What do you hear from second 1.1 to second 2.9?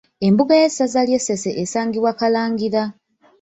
Ssese esangibwa Kalangira.